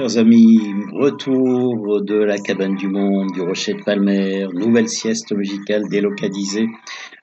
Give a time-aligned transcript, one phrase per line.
[0.00, 0.58] chers amis.
[0.94, 6.68] Retour de la cabane du monde, du rocher de Palmer, nouvelle sieste musicale délocalisée.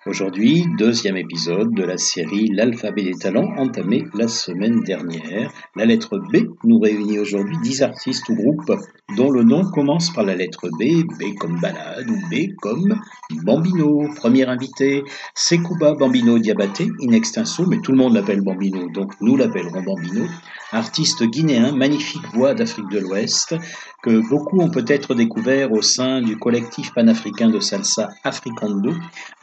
[0.06, 5.52] Aujourd'hui, deuxième épisode de la série L'alphabet des talents, entamé la semaine dernière.
[5.76, 8.72] La lettre B nous réunit aujourd'hui dix artistes ou groupes
[9.18, 12.96] dont le nom commence par la lettre B, B comme balade ou B comme
[13.44, 14.08] Bambino.
[14.18, 19.36] Premier invité, Sekouba Bambino Diabaté, in extenso, mais tout le monde l'appelle Bambino, donc nous
[19.36, 20.26] l'appellerons Bambino.
[20.72, 23.56] Artiste guinéen, magnifique voix d'Afrique de l'Ouest,
[24.04, 28.94] que beaucoup ont peut-être découvert au sein du collectif panafricain de salsa Africando.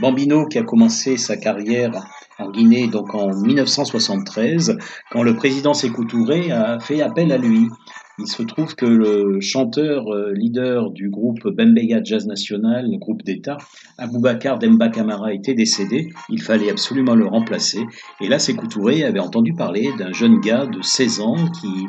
[0.00, 1.92] Bambino qui a commencé sa carrière
[2.39, 4.77] en Guinée donc en 1973,
[5.11, 7.69] quand le président Sékou Touré a fait appel à lui.
[8.18, 13.24] Il se trouve que le chanteur euh, leader du groupe Bembeya Jazz National, le groupe
[13.24, 13.58] d'État,
[13.98, 16.10] Aboubacar Demba Camara était décédé.
[16.28, 17.80] Il fallait absolument le remplacer.
[18.20, 21.86] Et là, Sékou Touré avait entendu parler d'un jeune gars de 16 ans qui,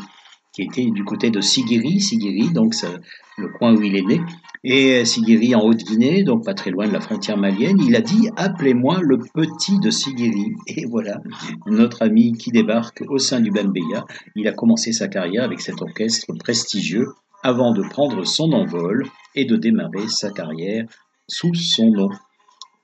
[0.52, 2.74] qui était du côté de Sigiri, Sigiri, donc
[3.38, 4.20] le coin où il est né,
[4.68, 7.80] et Sigiri en Haute-Guinée, donc pas très loin de la frontière malienne.
[7.80, 10.54] Il a dit appelez-moi le petit de Sigiri.
[10.66, 11.22] Et voilà,
[11.68, 14.06] notre ami qui débarque au sein du Bembeya.
[14.36, 17.10] Il a commencé sa carrière avec cet orchestre prestigieux
[17.44, 20.88] avant de prendre son envol et de démarrer sa carrière
[21.28, 22.10] sous son nom.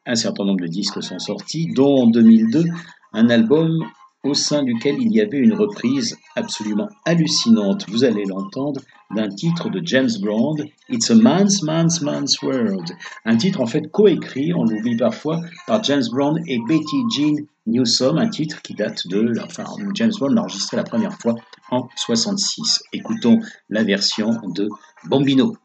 [0.05, 2.66] Un certain nombre de disques sont sortis, dont en 2002
[3.13, 3.84] un album
[4.23, 8.81] au sein duquel il y avait une reprise absolument hallucinante, vous allez l'entendre,
[9.15, 10.55] d'un titre de James Brown,
[10.89, 12.91] It's a Man's Man's Man's World.
[13.25, 18.17] Un titre en fait coécrit, on l'oublie parfois, par James Brown et Betty Jean Newsom,
[18.17, 19.65] un titre qui date de, enfin
[19.95, 21.35] James Brown l'a enregistré la première fois
[21.71, 22.83] en 66.
[22.93, 23.39] Écoutons
[23.69, 24.69] la version de
[25.05, 25.55] Bambino.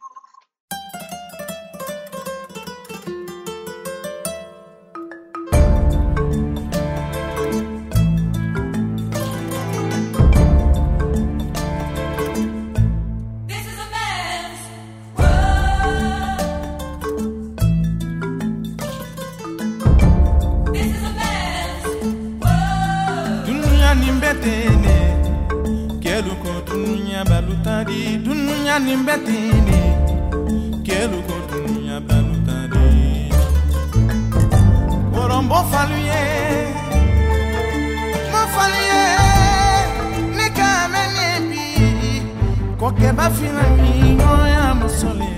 [43.06, 45.35] che va é fino in noi amo solito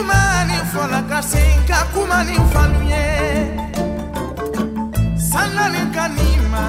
[0.00, 3.04] kuma ni fɔla ka sen ka kuma ni fanu ye
[5.30, 6.64] sanani ka ni ma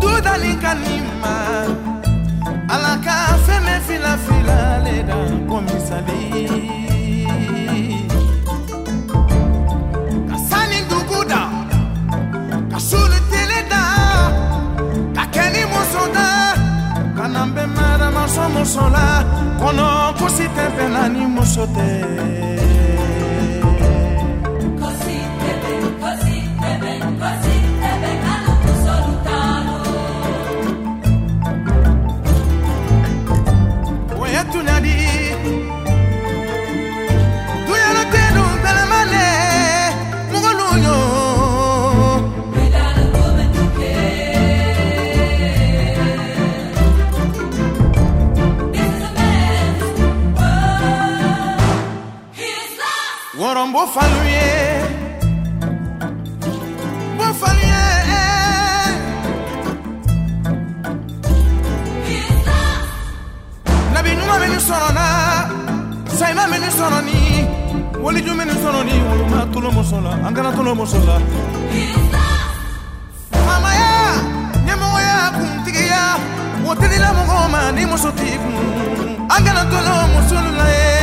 [0.00, 0.52] dudani
[0.84, 1.34] ni ma
[2.74, 5.16] ala ka fɛn bɛ filafilale da
[5.48, 6.85] ko misali
[18.36, 19.06] so muso la
[19.60, 19.86] kɔnɔ
[20.18, 21.86] kosi tɛ na ni muso tɛ.
[24.80, 25.50] kosi tɛ
[26.02, 27.55] kosi tɛ kosi.
[53.66, 54.80] Mon beau faluier,
[57.18, 58.96] beau faluier.
[63.92, 65.04] Nabinuma menu sonona,
[66.18, 67.18] Saima menu sononi,
[68.02, 71.20] Woliju menu sononi, Woluma tulo mosola, Angana tulo mosola.
[73.46, 73.90] Mamaya,
[74.66, 76.02] Nyamoya kuntigiya,
[76.66, 78.54] Wotelila mongoma, Nimoso tikun,
[79.28, 80.95] Angana tulo mosola, eh.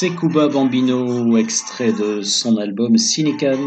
[0.00, 3.58] Sekouba Bambino, extrait de son album Cynical,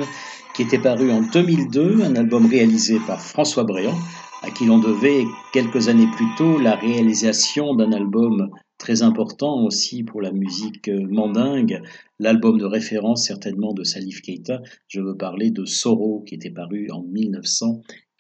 [0.55, 3.97] qui était paru en 2002, un album réalisé par François Bréant,
[4.41, 10.03] à qui l'on devait quelques années plus tôt la réalisation d'un album très important aussi
[10.03, 11.81] pour la musique mandingue,
[12.17, 16.87] l'album de référence certainement de Salif Keita, je veux parler de Soro, qui était paru
[16.91, 17.03] en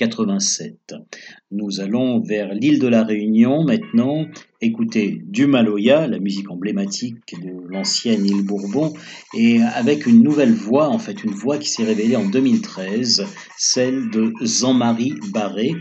[0.01, 0.95] 1987.
[1.51, 4.25] Nous allons vers l'île de la Réunion maintenant,
[4.61, 8.93] écouter du Maloya, la musique emblématique de l'ancienne île Bourbon,
[9.37, 13.25] et avec une nouvelle voix, en fait une voix qui s'est révélée en 2013,
[13.57, 15.73] celle de Jean-Marie Barré,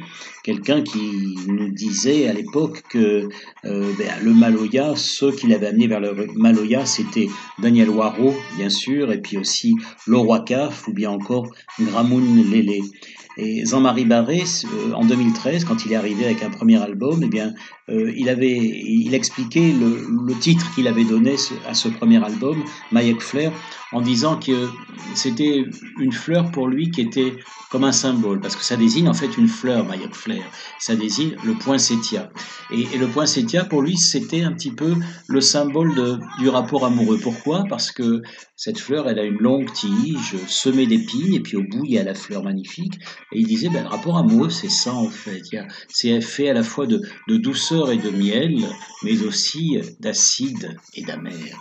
[0.43, 3.29] quelqu'un qui nous disait à l'époque que
[3.65, 7.29] euh, ben, le Maloya, ceux qui l'avaient amené vers le Maloya, c'était
[7.59, 9.77] Daniel Waro, bien sûr, et puis aussi
[10.07, 12.81] Leroy Caf, ou bien encore Gramoun Lélé.
[13.37, 17.29] Et Jean-Marie Barré, euh, en 2013, quand il est arrivé avec un premier album, eh
[17.29, 17.55] bien,
[17.91, 21.37] euh, il avait, il expliquait le, titre qu'il avait donné
[21.69, 23.53] à ce premier album, Mayek Flair,
[23.93, 24.69] en disant que
[25.15, 25.65] c'était
[25.99, 27.35] une fleur pour lui qui était
[27.71, 30.43] comme un symbole, parce que ça désigne en fait une fleur, Mayek Flair.
[30.79, 32.31] Ça désigne le poinsettia.
[32.71, 34.95] Et, et le poinsettia, pour lui, c'était un petit peu
[35.29, 37.19] le symbole du rapport amoureux.
[37.21, 37.65] Pourquoi?
[37.69, 38.23] Parce que
[38.57, 41.99] cette fleur, elle a une longue tige semée d'épines, et puis au bout, il y
[41.99, 42.95] a la fleur magnifique.
[43.33, 45.43] Et il disait, ben, le rapport amoureux, c'est ça en fait.
[45.89, 48.67] C'est fait à la fois de douceur et de miel,
[49.03, 51.57] mais aussi d'acide et d'amer.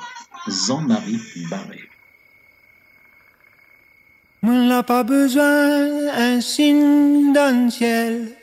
[0.47, 1.81] Jean-Marie Barré.
[4.41, 8.35] Moi n'a pas besoin un signe dans ciel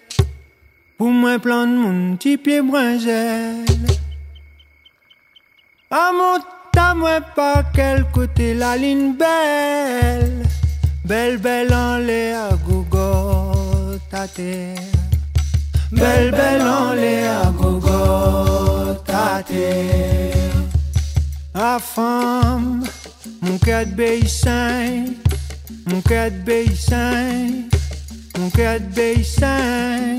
[0.97, 3.65] pour moi prendre mon petit pied brinzel.
[5.91, 6.39] À mon
[6.95, 10.47] moi pas quel côté la ligne belle,
[11.05, 15.06] belle belle en les à gogo ta terre.
[15.93, 20.35] Belle belle en les à gogo ta terre.
[21.55, 22.85] À femme,
[23.41, 25.05] mon cœur de beissin.
[25.89, 27.49] Mon cœur de beissin,
[28.37, 30.19] mon cœur de beissin.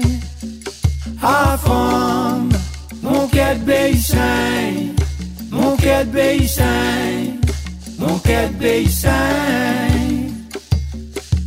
[1.21, 2.49] À femme,
[3.03, 4.93] mon cœur de beissin,
[5.51, 6.63] mon cœur de beissin,
[7.99, 9.11] mon cœur de beissin.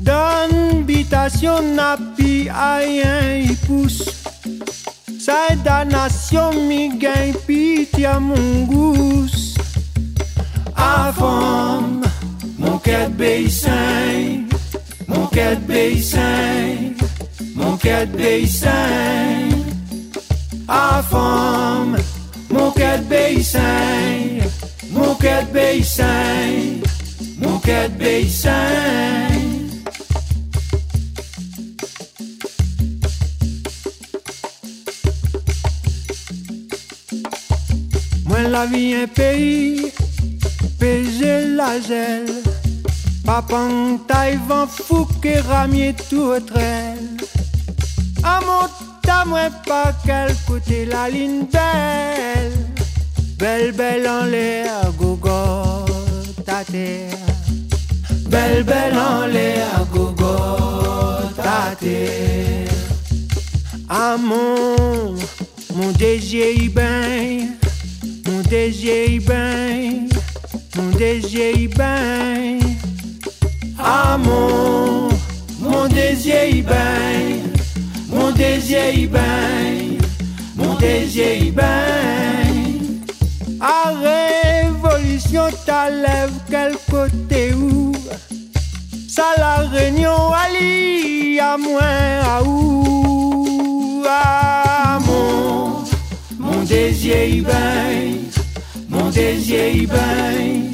[0.01, 4.10] Donne bitation n'a pi rien y pousse.
[5.21, 9.27] Sa damnation mi gagne pitié à mon goût.
[10.75, 12.01] À femme,
[12.59, 14.49] mon cœur de beissin,
[15.07, 16.95] mon cœur de beissin,
[17.55, 18.71] mon cœur de beissin.
[20.67, 21.99] À femme,
[22.49, 24.41] mon cœur de beissin,
[24.91, 26.81] mon cœur de beissin,
[27.37, 29.30] mon cœur de beissin.
[38.51, 39.93] La vie un pays,
[40.79, 42.27] payer la gel.
[43.25, 46.99] Papan taille vent fou que ramier tout trel.
[48.25, 48.67] À mon
[49.03, 52.53] ta moi pas quel côté la ligne belle.
[53.39, 55.87] Belle belle en l'air, gogo
[56.45, 57.17] ta terre.
[58.29, 60.37] Belle belle en l'air, gogo
[61.37, 62.69] ta terre.
[63.89, 65.15] Ah mon,
[65.75, 66.69] mon désir y
[68.51, 70.09] mon DJI bem,
[70.75, 72.59] mon DJI bem.
[73.79, 75.09] Ah mon,
[75.61, 77.53] mon DJI bem,
[78.09, 79.99] mon DJI bem,
[80.57, 83.05] mon DJI bem.
[83.61, 87.93] A révolution t'enlève quel côté où?
[89.09, 94.03] Ça la réunion allie à moins à où?
[94.09, 95.85] Ah, mon,
[96.37, 97.45] mon DJI
[98.91, 100.73] mon désir y bain,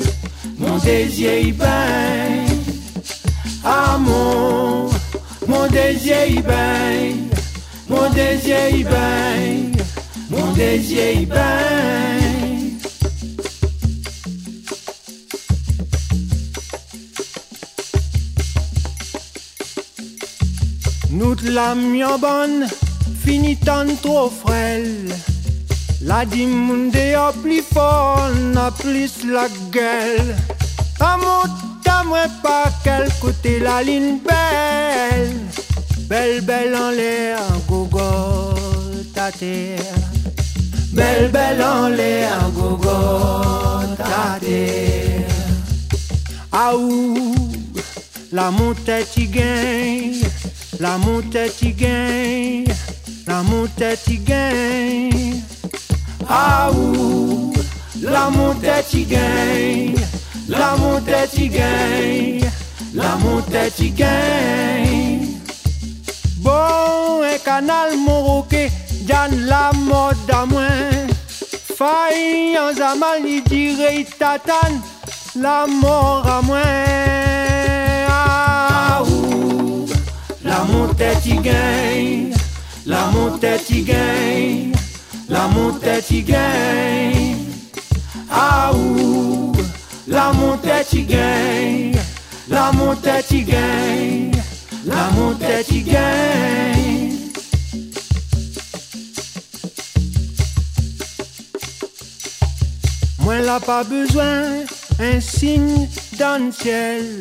[0.58, 2.46] mon désir y bain.
[3.64, 4.88] Ah mon,
[5.70, 7.14] désir y bain,
[7.88, 9.72] mon désir y bain,
[10.30, 11.76] mon désir y bain.
[21.10, 22.66] Nous l'amions bonne,
[23.24, 25.14] fini tant trop frêle.
[26.06, 30.36] La dimunde a plus fort, n'a plus la gueule.
[31.00, 31.66] À mon
[32.06, 35.36] moi pas quel côté la ligne belle.
[36.08, 38.54] Belle, belle en l'air, gogo,
[39.12, 39.80] ta terre.
[40.92, 42.88] Belle, belle en l'air, gogo,
[43.96, 45.26] ta terre.
[46.52, 47.34] Ah où,
[48.32, 50.22] la montée qui gagne,
[50.78, 52.72] la montée qui gagne,
[53.26, 55.25] la montée qui gagne.
[56.28, 57.52] Ah où,
[58.02, 59.96] la montée qui gagne.
[60.48, 62.48] La montée qui gagne,
[62.94, 65.26] la montée qui gagne.
[66.38, 68.70] Bon, un canal moroqué,
[69.08, 71.06] Jan la mode à moins.
[71.78, 74.80] En zaman, il dirait tatane,
[75.34, 76.62] la mort à moins.
[78.08, 79.86] Ah, ouh,
[80.44, 82.32] la montée qui gagne,
[82.86, 84.72] la montée qui gagne,
[85.28, 87.36] la montée qui gagne.
[88.30, 89.52] Ah ouh,
[90.06, 91.98] la montée y gagne.
[92.48, 94.32] la montée qui gagne.
[94.84, 97.16] la montée qui gagne.
[103.18, 104.64] Moi n'a pas besoin
[105.00, 107.20] un signe dans le ciel.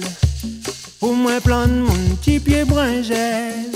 [1.01, 3.75] Au moins plan mon petit pied brun gel.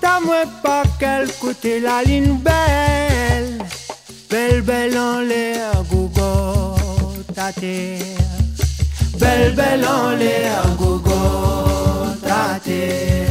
[0.00, 3.58] T'as moins pas qu'elle coutait la ligne belle.
[4.30, 6.76] Belle belle en l'air, gogo,
[7.34, 7.98] t'as t'es
[9.18, 11.10] Belle belle en l'air, gogo,
[12.22, 13.26] t'as t'es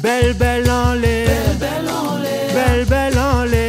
[0.00, 1.28] Belle belle en l'air,
[2.54, 3.61] belle belle en l'air.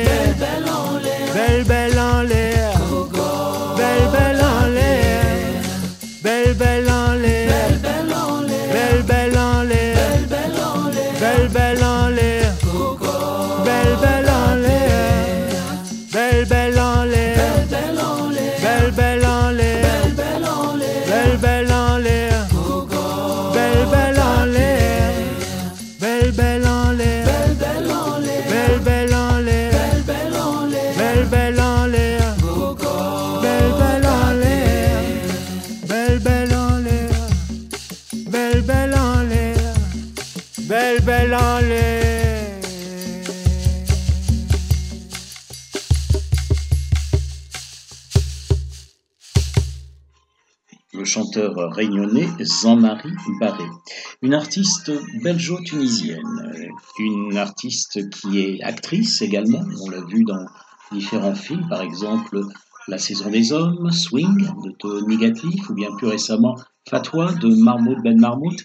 [51.44, 53.66] Chanteur réunionnais Jean-Marie Barré.
[54.22, 56.54] Une artiste belgeo-tunisienne,
[57.00, 60.46] une artiste qui est actrice également, on l'a vu dans
[60.92, 62.42] différents films, par exemple
[62.88, 66.56] La saison des hommes, Swing de Tony Gatliff, ou bien plus récemment
[66.90, 68.60] Fatwa de Mahmoud Ben Mahmoud.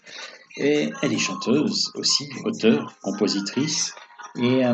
[0.56, 3.94] Et elle est chanteuse aussi, auteure, compositrice.
[4.37, 4.73] Et euh,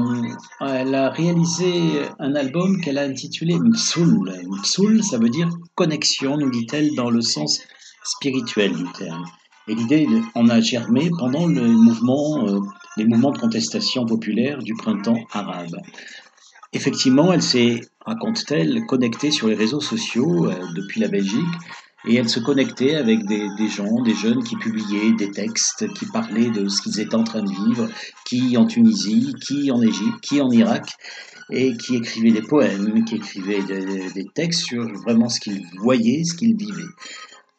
[0.61, 4.33] elle a réalisé un album qu'elle a intitulé Msoul.
[4.49, 7.61] Msoul, ça veut dire connexion, nous dit-elle, dans le sens
[8.05, 9.25] spirituel du terme.
[9.67, 12.61] Et l'idée en a germé pendant le mouvement, euh,
[12.97, 15.77] les mouvements de contestation populaire du printemps arabe.
[16.75, 21.55] Effectivement, elle s'est, raconte-t-elle, connectée sur les réseaux sociaux euh, depuis la Belgique
[22.07, 26.51] et elle se connectait avec des, gens, des jeunes qui publiaient des textes, qui parlaient
[26.51, 27.89] de ce qu'ils étaient en train de vivre,
[28.27, 30.91] qui en Tunisie, qui en Égypte, qui en Irak.
[31.51, 36.35] et qui écrivait des poèmes, qui écrivait des, textes sur vraiment ce qu'il voyait, ce
[36.35, 36.89] qu'il vivait.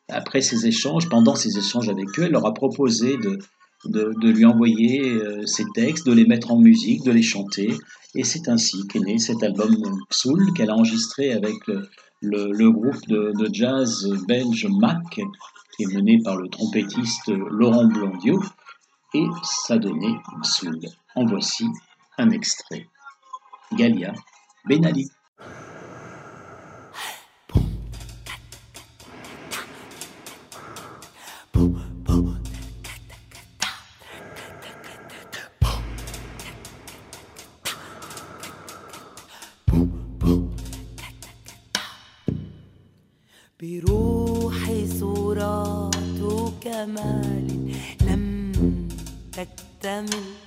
[0.10, 3.40] Après ces échanges, pendant ces échanges avec eux, elle leur a proposé de,
[3.86, 7.74] de, de lui envoyer euh, ces textes, de les mettre en musique, de les chanter.
[8.14, 9.76] Et c'est ainsi qu'est né cet album
[10.10, 11.90] Psoul qu'elle a enregistré avec le,
[12.22, 18.42] le, groupe de, de, jazz belge Mac, qui est mené par le trompettiste Laurent Blondiot.
[19.14, 20.80] Et ça donnait Psoul.
[21.16, 21.66] En voici
[22.18, 22.88] un extrait.
[23.74, 24.14] Galia
[24.66, 25.10] Benali.
[46.86, 48.52] كمال لم
[49.32, 50.45] تكتمل.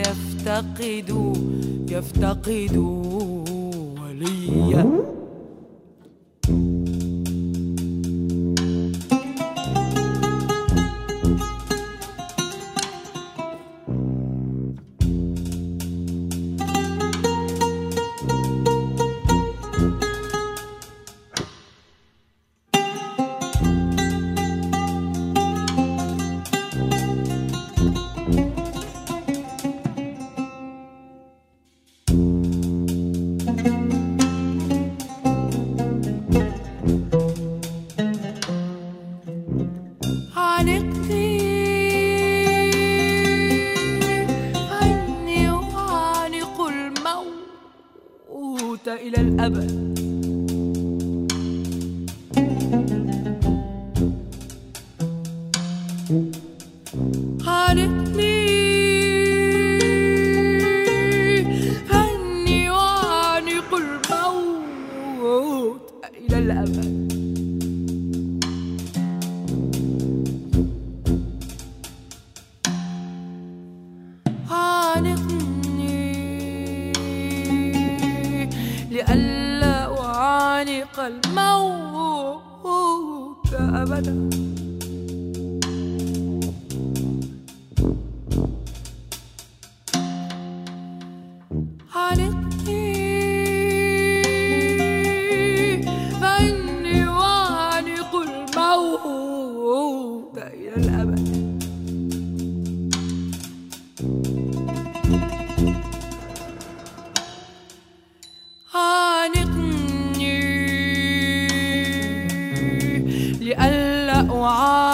[0.00, 1.10] يفتقد
[1.90, 2.76] يفتقد
[4.00, 4.84] وليا.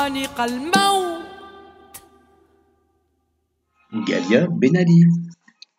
[0.08, 1.04] أعانق الموت
[4.08, 5.02] Galia Benali.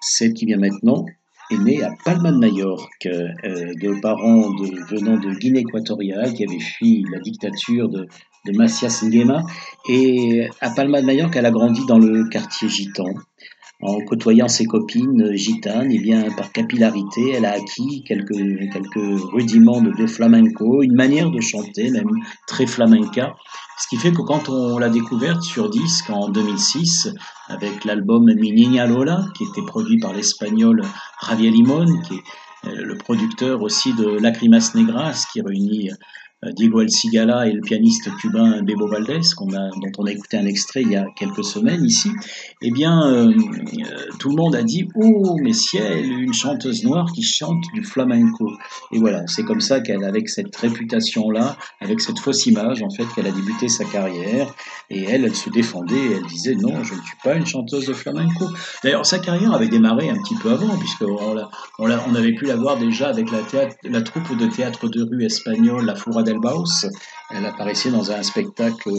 [0.01, 1.05] Celle qui vient maintenant
[1.51, 6.45] est née à Palma de Majorque, euh, de parents de- venant de Guinée équatoriale qui
[6.47, 8.03] avaient fui la dictature de,
[8.47, 9.39] de Macias Nguema.
[9.89, 13.11] Et à Palma de Majorque, elle a grandi dans le quartier gitan.
[13.83, 18.43] En côtoyant ses copines gitanes, et bien par capillarité, elle a acquis quelques,
[18.75, 22.13] quelques rudiments de, de flamenco, une manière de chanter, même
[22.47, 23.27] très flamenca.
[23.80, 27.14] ce qui fait que quand on l'a découverte sur disque en 2006,
[27.48, 30.82] avec l'album Mi Niña Lola, qui était produit par l'espagnol
[31.26, 32.24] Javier Limon, qui est
[32.68, 35.92] euh, le producteur aussi de Lacrimas Negras, qui réunit
[36.42, 40.82] Diego El Cigala et le pianiste cubain Bebo Valdés, dont on a écouté un extrait
[40.84, 42.10] il y a quelques semaines ici,
[42.62, 47.12] eh bien, euh, euh, tout le monde a dit Oh, mais ciel, une chanteuse noire
[47.14, 48.52] qui chante du flamenco.
[48.94, 53.06] Et voilà, c'est comme ça qu'elle, avec cette réputation-là, avec cette fausse image, en fait,
[53.14, 54.54] qu'elle a débuté sa carrière.
[54.90, 57.94] Et elle, elle se défendait, elle disait Non, je ne suis pas une chanteuse de
[57.94, 58.46] flamenco.
[58.84, 61.18] D'ailleurs, sa carrière avait démarré un petit peu avant, puisqu'on
[61.80, 65.96] on, avait pu la voir déjà avec la, troupe de théâtre de rue espagnole La
[65.96, 66.86] Fura del Baus.
[67.32, 68.90] Elle apparaissait dans un spectacle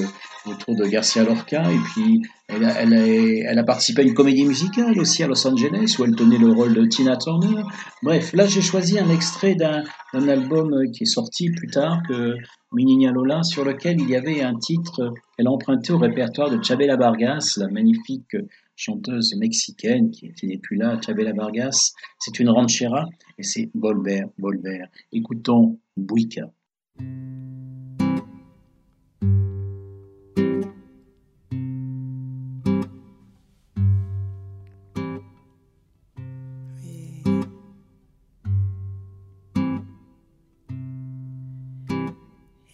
[0.47, 5.27] autour de Garcia Lorca, et puis elle a, participé à une comédie musicale aussi à
[5.27, 7.63] Los Angeles, où elle tenait le rôle de Tina Turner.
[8.03, 12.35] Bref, là j'ai choisi un extrait d'un album qui est sorti plus tard que
[12.73, 16.63] Minina Lola, sur lequel il y avait un titre qu'elle a emprunté au répertoire de
[16.63, 18.37] Chabela Vargas, la magnifique
[18.77, 21.93] chanteuse mexicaine qui n'est plus là, Chabela Vargas.
[22.19, 23.07] C'est une ranchera
[23.39, 24.85] et c'est Volver, Volver.
[25.13, 26.51] Écoutons Buica.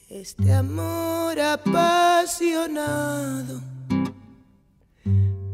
[0.08, 2.80] Este amor apasionado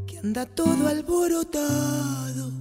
[0.06, 2.52] que anda todo alborotado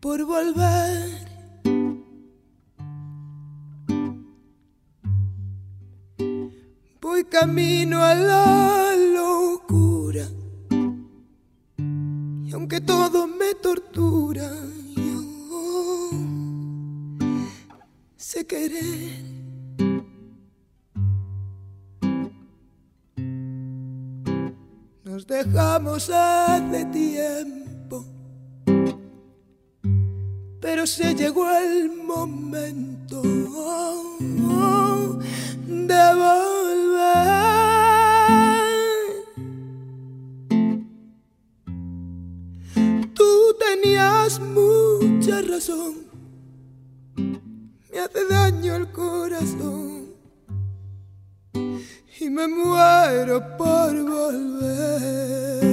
[0.00, 1.27] por volver.
[7.40, 10.26] Camino a la locura
[11.78, 14.50] y aunque todo me tortura,
[14.96, 15.20] yo
[18.16, 19.22] sé querer.
[25.04, 28.04] Nos dejamos hace tiempo,
[30.60, 33.22] pero se llegó el momento
[35.90, 36.47] de volver.
[44.36, 45.94] Mucha razón,
[47.90, 50.12] me hace daño el corazón
[52.20, 55.67] y me muero por volver.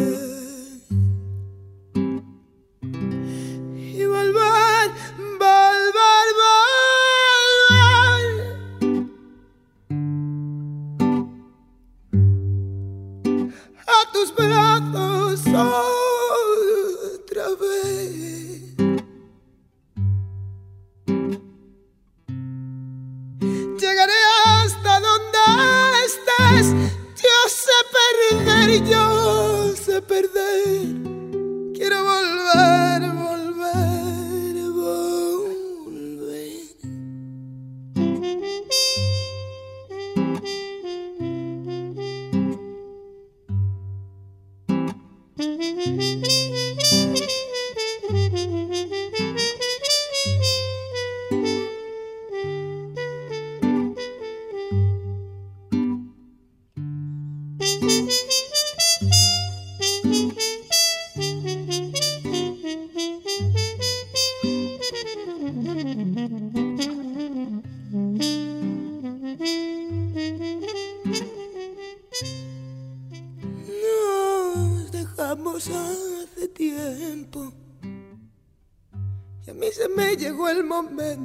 [80.65, 81.24] moment.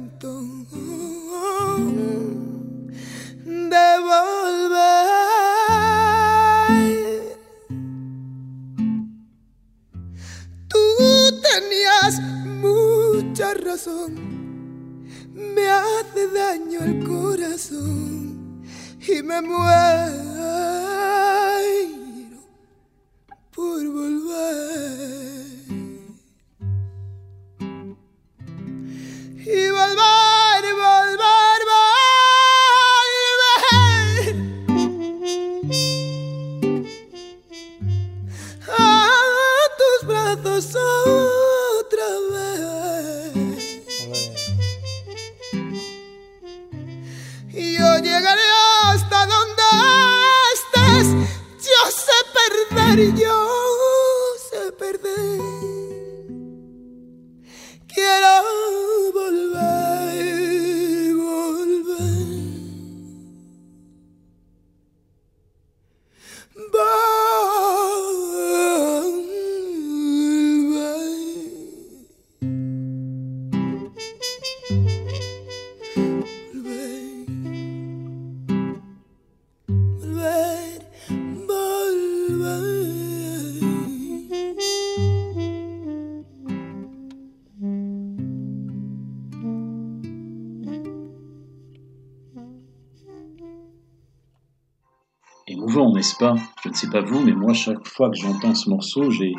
[96.91, 99.33] Pas vous, mais moi, chaque fois que j'entends ce morceau, j'ai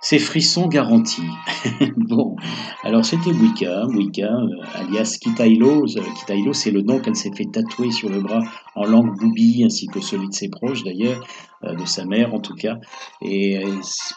[0.00, 1.28] ces frissons garantis.
[1.96, 2.36] bon,
[2.84, 5.84] alors c'était Wicca, Wicca, euh, alias Kitailo.
[5.84, 8.42] Euh, Kitailo, c'est le nom qu'elle s'est fait tatouer sur le bras
[8.76, 11.26] en langue boubi, ainsi que celui de ses proches d'ailleurs,
[11.64, 12.78] euh, de sa mère en tout cas,
[13.22, 13.60] et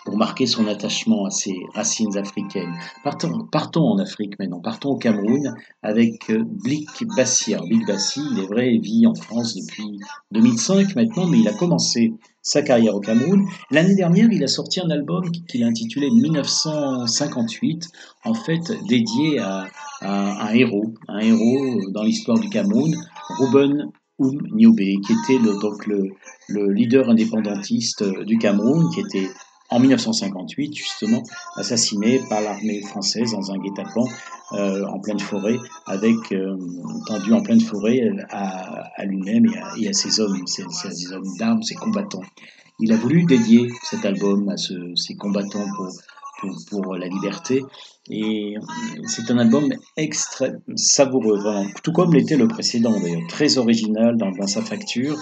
[0.06, 2.74] pour marquer son attachement à ses racines africaines.
[3.04, 7.56] Partons, partons en Afrique maintenant, partons au Cameroun avec Blick Bassi.
[7.56, 10.00] Alors Blick Bassi, il est vrai, vit en France depuis
[10.32, 13.46] 2005 maintenant, mais il a commencé sa carrière au Cameroun.
[13.70, 17.88] L'année dernière, il a sorti un album qu'il a intitulé 1958,
[18.26, 19.68] en fait dédié à,
[20.02, 22.96] un héros, un héros dans l'histoire du Cameroun,
[23.40, 29.30] Ruben Um Niobe, qui était donc le leader indépendantiste du Cameroun, qui était
[29.72, 31.24] en 1958, justement,
[31.56, 34.08] assassiné par l'armée française dans un guet-apens
[34.52, 36.58] euh, en pleine forêt, avec euh,
[37.08, 39.46] tendu en pleine forêt à, à lui-même
[39.80, 42.24] et, à, ses hommes, ses, ses hommes d'armes, ses combattants.
[42.80, 45.88] Il a voulu dédier cet album à ce, ces combattants pour,
[46.42, 47.64] pour, pour, la liberté.
[48.10, 48.56] Et
[49.08, 54.32] c'est un album extrêmement savoureux, vraiment, tout comme l'était le précédent d'ailleurs, très original dans,
[54.32, 55.16] dans sa facture.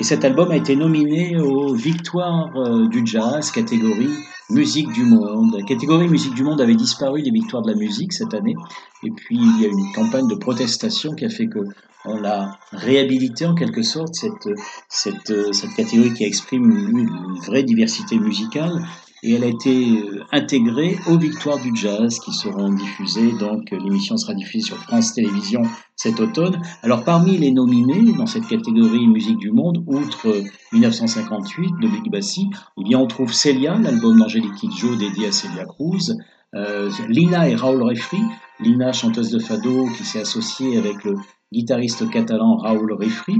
[0.00, 4.08] Et cet album a été nominé aux Victoires euh, du Jazz, catégorie
[4.48, 5.54] Musique du Monde.
[5.54, 8.54] La catégorie Musique du Monde avait disparu des Victoires de la musique cette année.
[9.02, 11.58] Et puis il y a une campagne de protestation qui a fait que
[12.06, 14.48] on l'a réhabilité en quelque sorte, cette,
[14.88, 18.80] cette, cette catégorie qui exprime une vraie diversité musicale
[19.22, 23.32] et elle a été euh, intégrée aux Victoires du Jazz qui seront diffusées.
[23.38, 25.62] Donc l'émission sera diffusée sur France Télévisions
[25.96, 26.62] cet automne.
[26.82, 32.48] Alors parmi les nominés dans cette catégorie musique du monde, outre 1958 de Big Bassi,
[32.78, 36.16] eh bien on trouve Celia, l'album d'Angélique Kidjo dédié à Celia Cruz,
[36.54, 38.22] euh, Lina et Raoul Refri,
[38.60, 41.16] Lina chanteuse de fado qui s'est associée avec le
[41.52, 43.36] guitariste catalan Raoul Refri,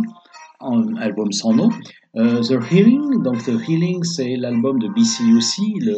[0.61, 1.70] en album sans nom.
[2.16, 5.96] Euh, The Healing, donc The Healing, c'est l'album de BCUC, le,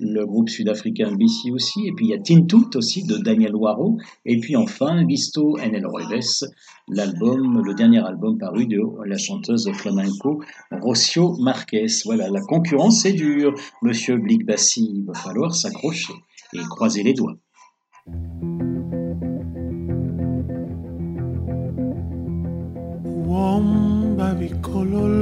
[0.00, 4.38] le groupe sud-africain BCUC, et puis il y a Tintut aussi de Daniel Waro, et
[4.38, 6.46] puis enfin Visto en el Revés,
[6.88, 11.86] l'album, le dernier album paru de la chanteuse flamenco Rocio Marquez.
[12.04, 16.14] Voilà, la concurrence est dure, monsieur Blick Bassi, il va falloir s'accrocher
[16.52, 17.36] et croiser les doigts.
[24.44, 25.16] baby kolol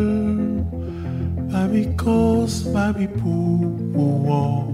[1.54, 4.66] baby kos baby puwo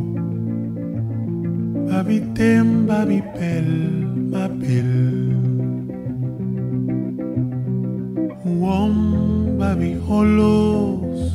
[1.84, 3.68] baby tem baby pel
[4.32, 4.88] mapel
[8.40, 8.96] wom
[9.60, 11.28] baby holos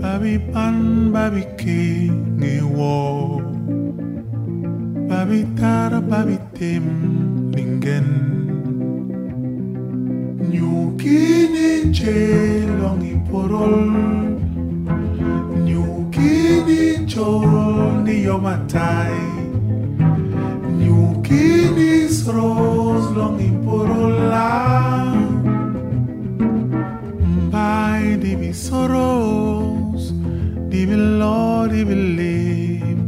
[0.00, 1.44] baby pan baby
[2.64, 3.44] wo,
[5.04, 6.84] baby tar baby tem
[7.52, 8.31] lingen
[10.92, 13.76] Nyukini chelongi porol
[15.64, 19.16] Nyukini chol ni yomatai
[20.68, 24.48] Nyukini sros longi porola
[27.24, 30.12] Mbai di bi soros
[30.68, 32.36] Di bi lo di le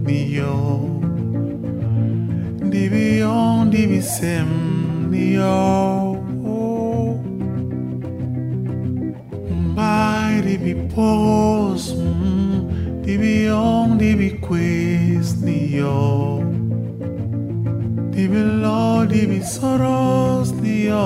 [0.04, 0.88] mi yo
[2.64, 4.48] Di bi on di bi sem
[5.10, 5.93] ni yo
[10.64, 14.40] di pos, mm, di be on, devi
[15.76, 16.40] yo
[18.08, 21.04] di Devi lo, be soros, dio.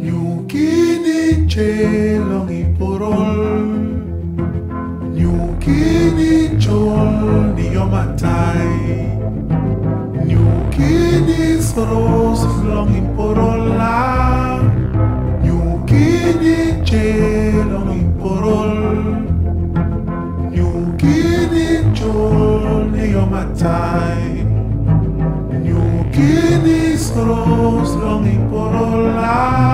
[0.00, 3.76] Nyukini celong iporol.
[5.12, 9.04] Nyukini chol, dio matai.
[10.24, 13.61] Nyukini soros, long iporol.
[23.54, 24.48] time.
[25.62, 29.71] New Guinea's rose longing for a life.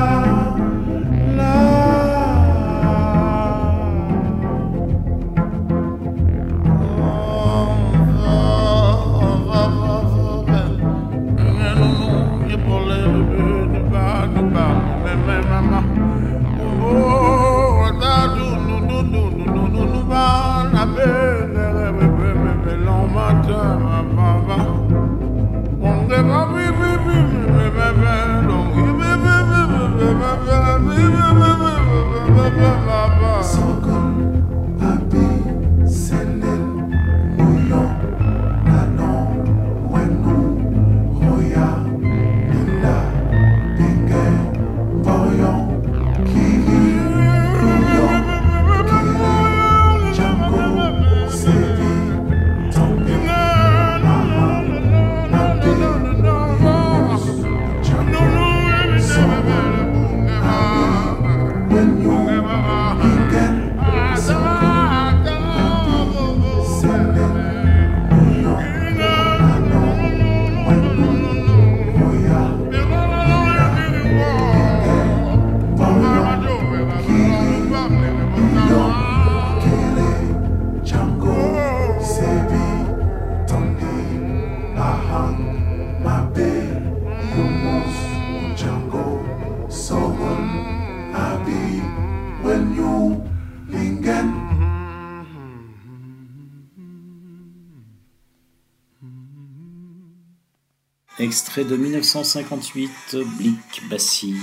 [101.18, 104.36] Extrait de 1958, Blick Bassi.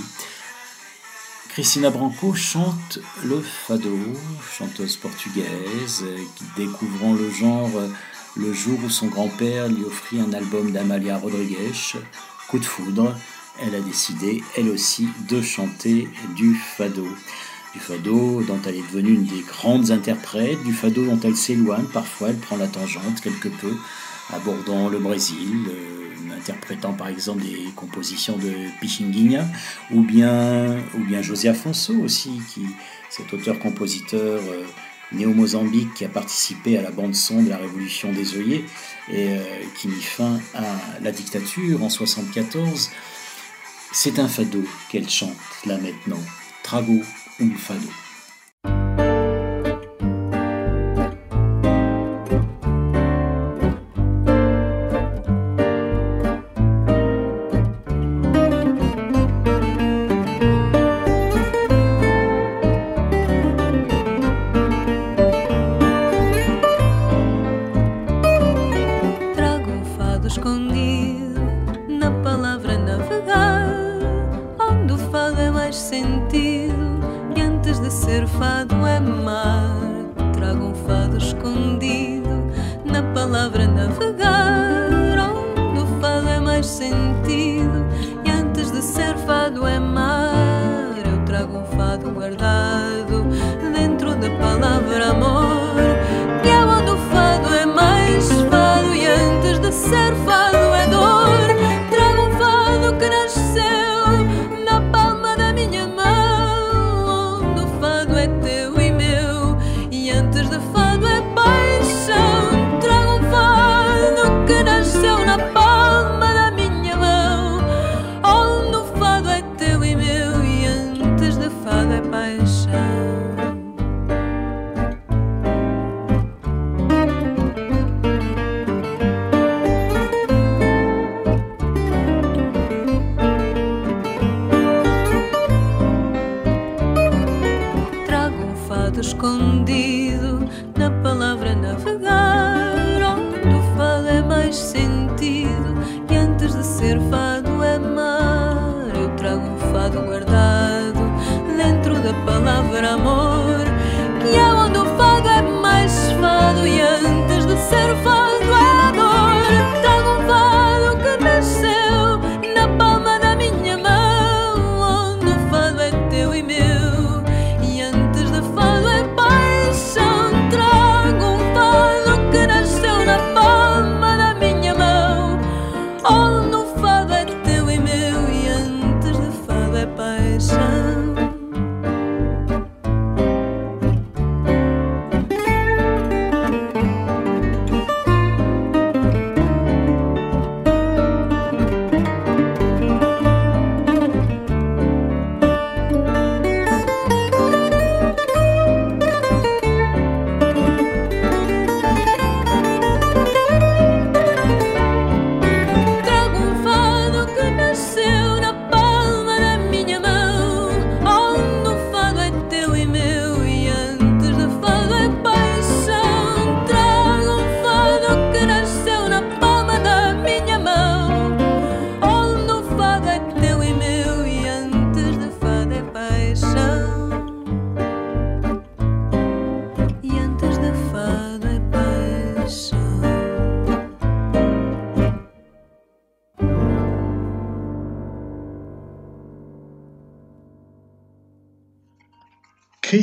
[1.49, 3.97] Christina Branco chante le fado,
[4.57, 6.05] chanteuse portugaise,
[6.57, 7.71] découvrant le genre
[8.35, 11.55] le jour où son grand-père lui offrit un album d'Amalia Rodrigues,
[12.49, 13.15] Coup de foudre,
[13.59, 17.07] elle a décidé, elle aussi, de chanter du fado.
[17.73, 21.85] Du fado dont elle est devenue une des grandes interprètes, du fado dont elle s'éloigne,
[21.85, 23.75] parfois elle prend la tangente quelque peu,
[24.31, 29.45] abordant le Brésil, euh, interprétant par exemple des compositions de Pichinguinha,
[29.91, 32.65] ou bien, ou bien José Afonso aussi, qui,
[33.09, 34.63] cet auteur-compositeur euh,
[35.11, 38.65] néo-mozambique qui a participé à la bande-son de la révolution des œillets
[39.09, 39.41] et euh,
[39.75, 40.63] qui mit fin à
[41.01, 42.91] la dictature en 74.
[43.91, 46.19] C'est un fado qu'elle chante là maintenant,
[46.63, 47.01] Trago
[47.39, 48.04] un fado.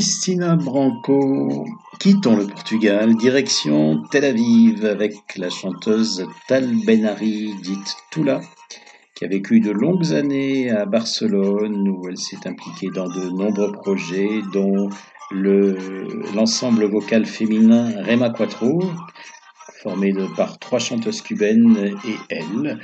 [0.03, 1.65] Christina Branco,
[2.01, 8.41] quittons le Portugal, direction Tel Aviv avec la chanteuse Tal Benari, dite Tula,
[9.15, 13.71] qui a vécu de longues années à Barcelone où elle s'est impliquée dans de nombreux
[13.71, 14.89] projets, dont
[15.31, 15.79] le-
[16.35, 18.83] l'ensemble vocal féminin Rema Quattro,
[19.83, 22.79] formé de, par trois chanteuses cubaines et elle,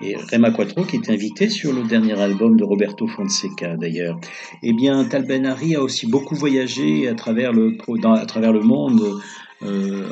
[0.00, 4.18] et Rema Quattro qui est invitée sur le dernier album de Roberto Fonseca d'ailleurs.
[4.62, 8.60] Eh bien, Tal Ben-Ari a aussi beaucoup voyagé à travers le, dans- à travers le
[8.60, 9.20] monde
[9.62, 10.08] euh,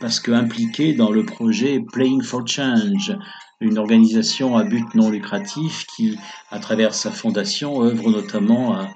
[0.00, 3.16] parce que impliqué dans le projet Playing for Change,
[3.60, 6.16] une organisation à but non lucratif qui,
[6.50, 8.88] à travers sa fondation, œuvre notamment à,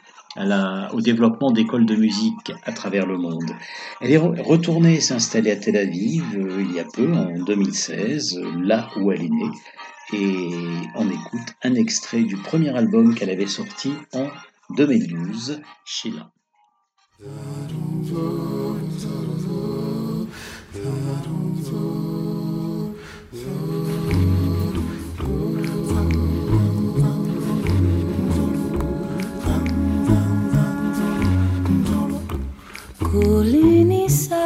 [0.93, 3.51] au développement d'écoles de musique à travers le monde.
[4.01, 8.39] Elle est re- retournée s'installer à Tel Aviv euh, il y a peu, en 2016,
[8.39, 9.51] euh, là où elle est née.
[10.13, 10.49] Et
[10.95, 14.29] on écoute un extrait du premier album qu'elle avait sorti en
[14.77, 16.31] 2012, Sheila.
[33.13, 34.37] כולי נישא,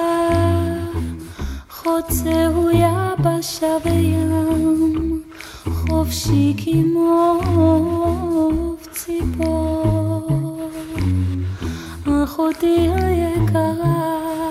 [1.70, 5.22] חוצהו יבשה וים,
[5.64, 7.40] חופשי כמו
[8.90, 10.70] ציפור.
[12.24, 14.50] אחותי היקרה,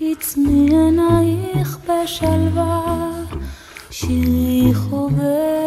[0.00, 3.10] עצמי עינייך בשלווה,
[3.90, 5.63] שירי חובק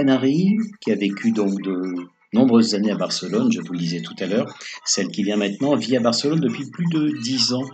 [0.00, 1.92] Benari, qui a vécu donc de
[2.32, 4.46] nombreuses années à Barcelone, je vous le disais tout à l'heure,
[4.82, 7.68] celle qui vient maintenant, vit à Barcelone depuis plus de dix ans.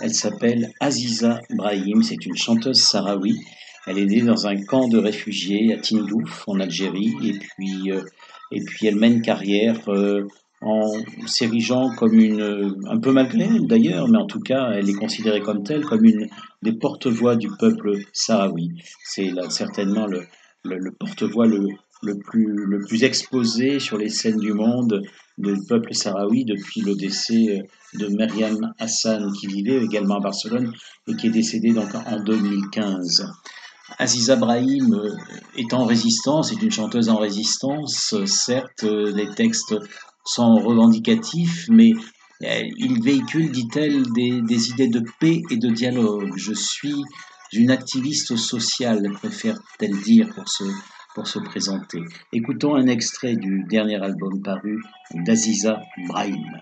[0.00, 3.38] Elle s'appelle Aziza Brahim, c'est une chanteuse sahraoui.
[3.86, 8.02] Elle est née dans un camp de réfugiés à Tindouf, en Algérie, et puis, euh,
[8.50, 10.26] et puis elle mène carrière euh,
[10.62, 10.90] en
[11.28, 15.42] s'érigeant comme une, un peu malgré elle d'ailleurs, mais en tout cas, elle est considérée
[15.42, 16.26] comme telle, comme une
[16.62, 18.82] des porte-voix du peuple sahraoui.
[19.04, 20.26] C'est certainement le,
[20.66, 21.66] le, porte-voix le,
[22.02, 25.02] le, plus, le plus exposé sur les scènes du monde
[25.38, 27.62] du peuple sahraoui depuis le décès
[27.94, 30.72] de Myriam Hassan, qui vivait également à Barcelone
[31.08, 33.26] et qui est décédée donc en 2015.
[33.98, 35.10] Aziza Brahim euh,
[35.56, 38.14] est en résistance, est une chanteuse en résistance.
[38.14, 39.76] Euh, Certes, euh, les textes
[40.24, 41.92] sont revendicatifs, mais
[42.42, 46.32] euh, il véhicule, dit-elle, des, des idées de paix et de dialogue.
[46.36, 46.96] Je suis
[47.52, 50.64] une activiste sociale, préfère-t-elle dire pour se,
[51.14, 52.00] pour se présenter?
[52.32, 54.82] Écoutons un extrait du dernier album paru
[55.14, 56.60] d'Aziza Brahim.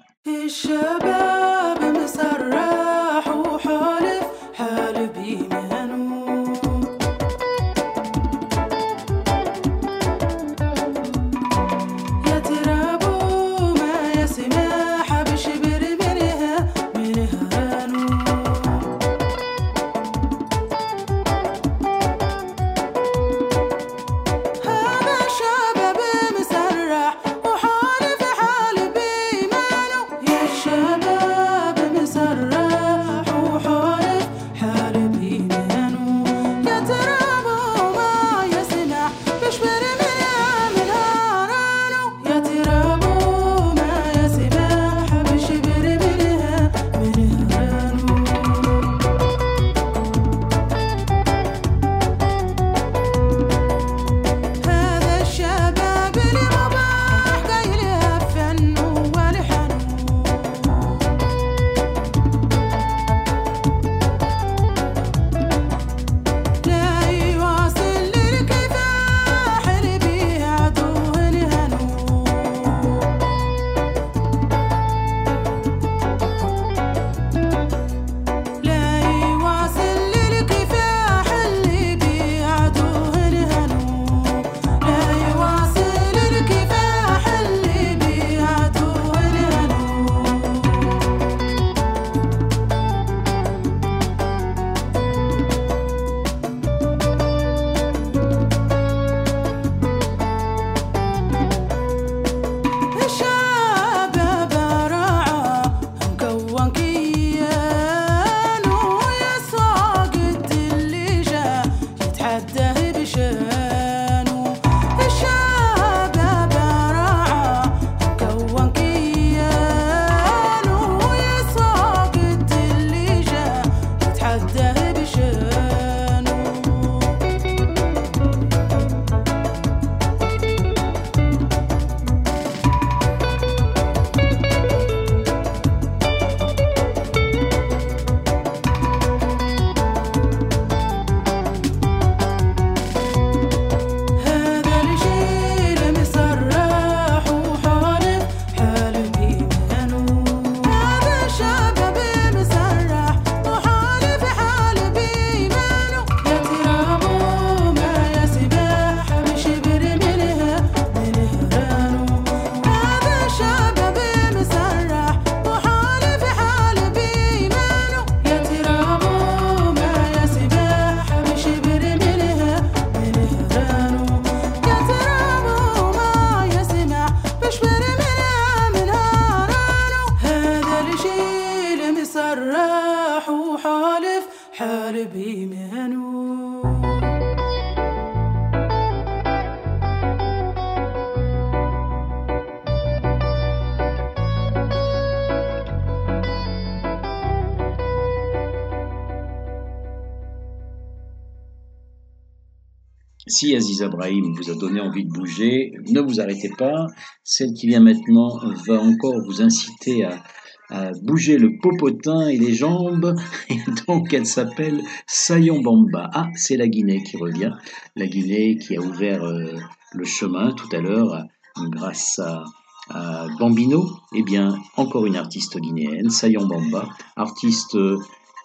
[203.44, 206.86] Si Aziza Brahim vous a donné envie de bouger, ne vous arrêtez pas.
[207.24, 210.22] Celle qui vient maintenant va encore vous inciter à,
[210.70, 213.14] à bouger le popotin et les jambes.
[213.50, 216.08] Et donc elle s'appelle Sayon Bamba.
[216.14, 217.52] Ah, c'est la Guinée qui revient.
[217.96, 219.52] La Guinée qui a ouvert euh,
[219.92, 221.26] le chemin tout à l'heure
[221.70, 222.44] grâce à,
[222.88, 223.90] à Bambino.
[224.14, 227.98] Eh bien, encore une artiste guinéenne, Sayon Bamba, artiste euh,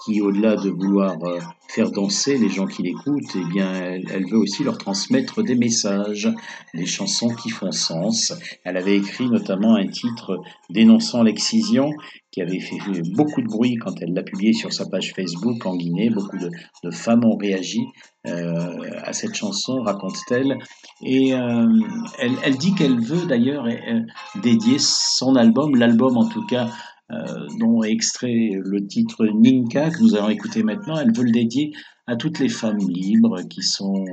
[0.03, 4.37] qui, au-delà de vouloir euh, faire danser les gens qui l'écoutent, eh bien, elle, veut
[4.37, 6.29] aussi leur transmettre des messages,
[6.73, 8.33] des chansons qui font sens.
[8.63, 11.91] Elle avait écrit notamment un titre dénonçant l'excision
[12.31, 12.77] qui avait fait
[13.15, 16.09] beaucoup de bruit quand elle l'a publié sur sa page Facebook en Guinée.
[16.09, 16.49] Beaucoup de,
[16.83, 17.81] de femmes ont réagi
[18.27, 20.57] euh, à cette chanson, raconte-t-elle.
[21.01, 21.67] Et euh,
[22.19, 24.01] elle, elle, dit qu'elle veut d'ailleurs euh,
[24.41, 26.67] dédier son album, l'album en tout cas,
[27.11, 30.97] euh, dont est extrait le titre Ninka que nous allons écouter maintenant.
[30.97, 31.73] Elle veut le dédier
[32.07, 34.05] à toutes les femmes libres qui sont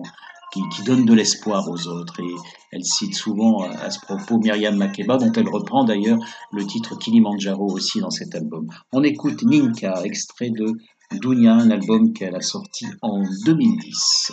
[0.52, 2.20] qui, qui donnent de l'espoir aux autres.
[2.20, 2.34] Et
[2.72, 6.18] elle cite souvent à ce propos Myriam Makeba, dont elle reprend d'ailleurs
[6.52, 8.66] le titre Kilimanjaro aussi dans cet album.
[8.92, 10.66] On écoute Ninka, extrait de
[11.20, 14.32] Dunia, un album qu'elle a sorti en 2010.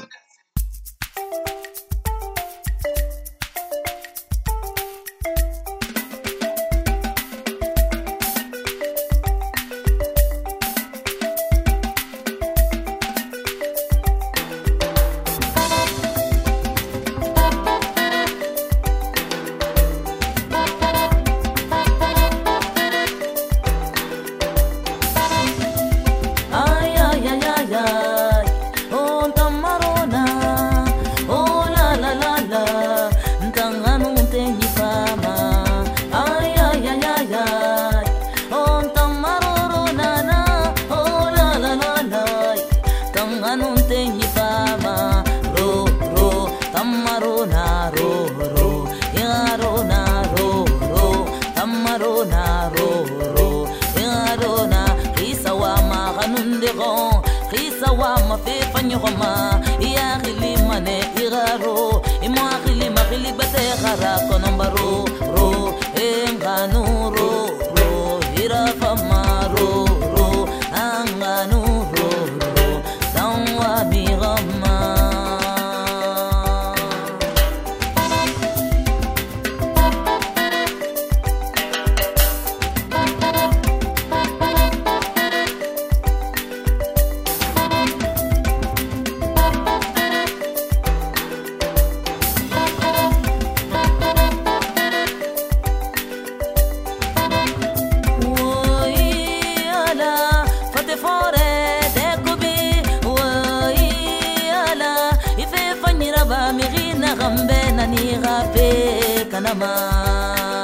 [108.52, 110.63] safe kanama.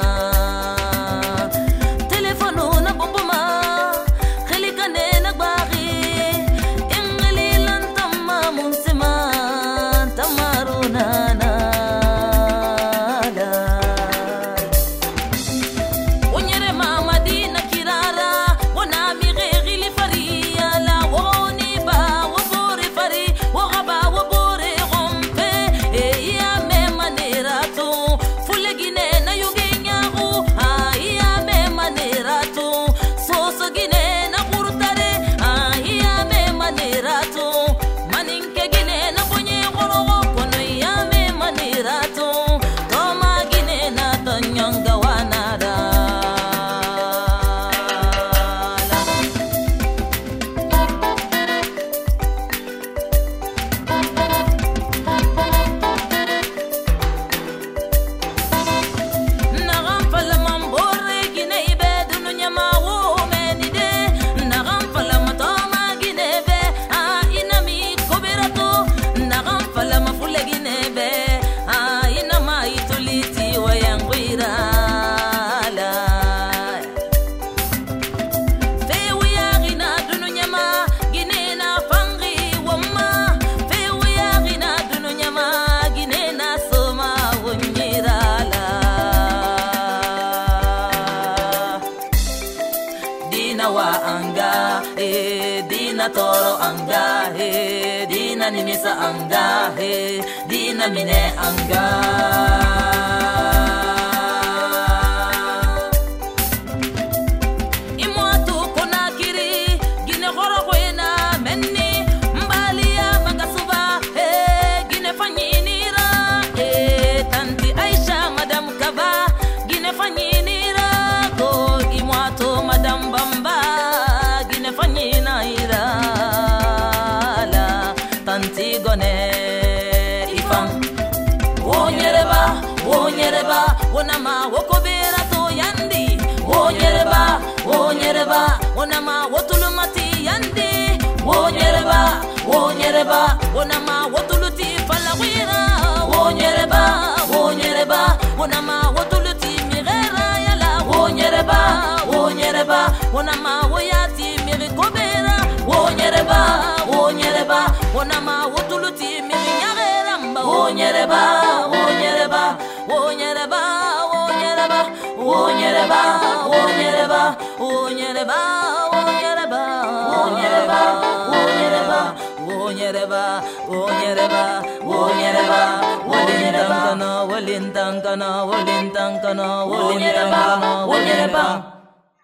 [98.49, 100.17] ni sa ang dahi
[100.49, 102.78] Di na mine angga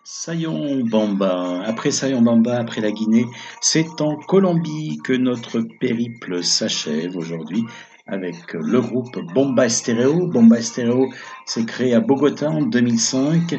[0.03, 3.25] Sayon Bamba, après Sayon Bamba, après la Guinée,
[3.61, 7.65] c'est en Colombie que notre périple s'achève aujourd'hui
[8.07, 10.27] avec euh, le groupe Bomba Stéréo.
[10.27, 11.07] Bomba Stéréo
[11.45, 13.55] s'est créé à Bogota en 2005.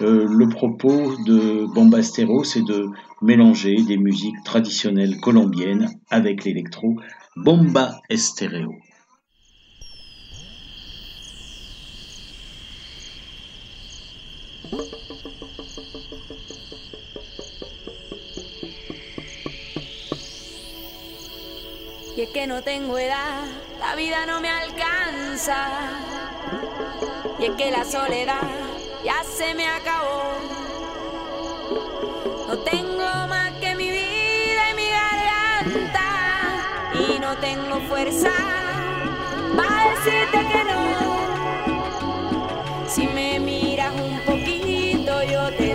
[0.00, 2.88] Euh, le propos de Bomba Stéréo, c'est de
[3.22, 6.96] mélanger des musiques traditionnelles colombiennes avec l'électro.
[7.36, 8.72] Bomba Stéréo.
[23.78, 25.68] la vida no me alcanza.
[27.38, 28.42] Y es que la soledad
[29.04, 30.22] ya se me acabó.
[32.48, 36.06] No tengo más que mi vida y mi garganta.
[36.94, 38.32] Y no tengo fuerza
[39.56, 40.78] para decirte que no.
[42.88, 45.67] Si me miras un poquito, yo te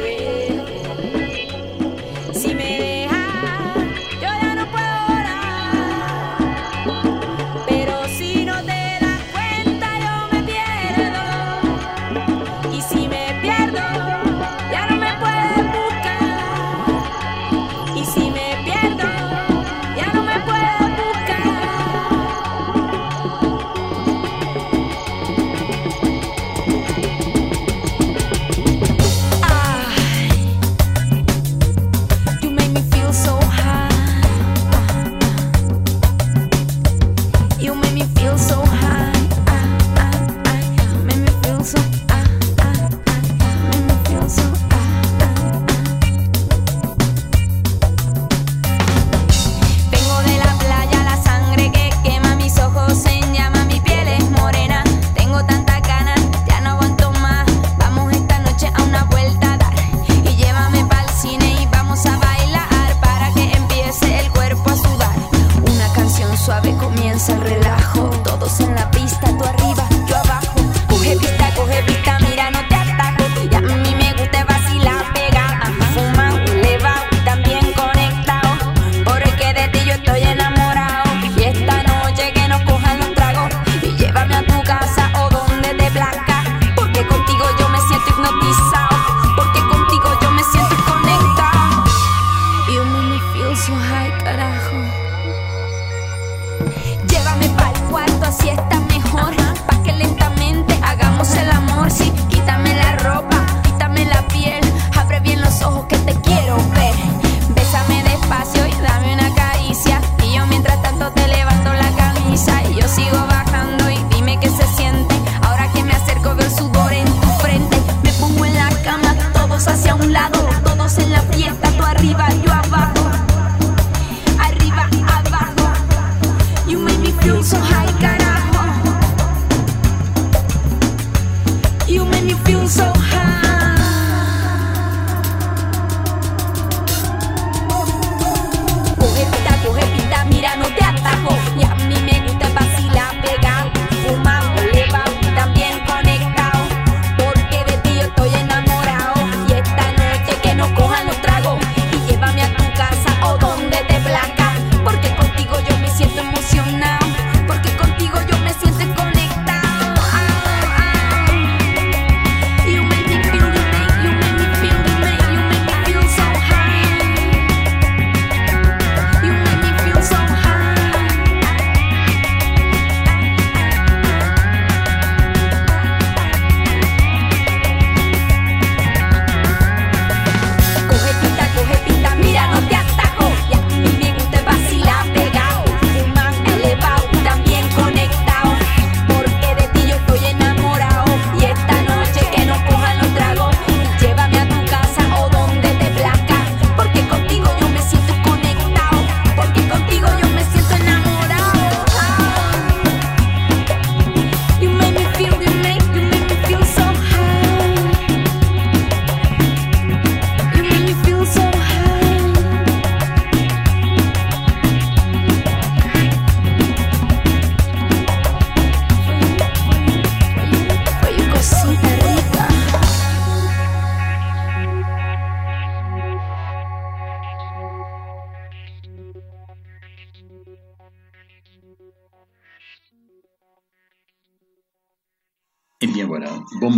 [67.41, 68.09] relajo.
[68.23, 70.52] Todos en la pista, tú arriba, yo abajo.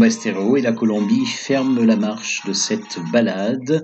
[0.06, 3.84] Et la Colombie ferment la marche de cette balade.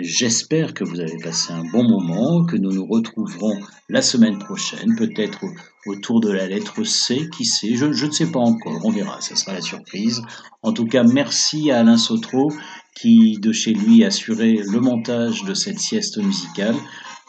[0.00, 4.96] J'espère que vous avez passé un bon moment, que nous nous retrouverons la semaine prochaine,
[4.96, 5.44] peut-être
[5.84, 9.20] autour de la lettre C, qui sait, je, je, ne sais pas encore, on verra,
[9.20, 10.22] ça sera la surprise.
[10.62, 12.50] En tout cas, merci à Alain Sautreau
[12.96, 16.76] qui, de chez lui, assurait le montage de cette sieste musicale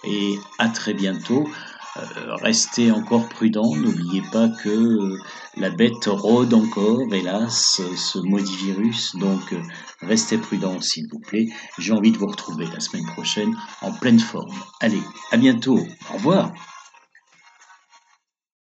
[0.05, 1.49] et à très bientôt.
[1.97, 3.75] Euh, restez encore prudents.
[3.75, 5.17] n'oubliez pas que euh,
[5.55, 9.55] la bête rôde encore, hélas, euh, ce maudit virus, donc
[10.01, 11.47] restez prudent s'il vous plaît.
[11.77, 14.53] J'ai envie de vous retrouver la semaine prochaine en pleine forme.
[14.81, 15.79] Allez, à bientôt,
[16.09, 16.51] au revoir.